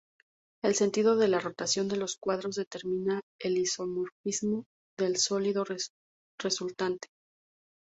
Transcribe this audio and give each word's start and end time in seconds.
El 0.63 0.73
sentido 0.73 1.15
de 1.15 1.27
la 1.27 1.39
rotación 1.39 1.87
de 1.87 1.95
los 1.95 2.17
cuadrados 2.17 2.55
determina 2.55 3.21
el 3.39 3.55
isomorfismo 3.59 4.65
del 4.97 5.17
sólido 5.17 5.63
resultante. 6.39 7.09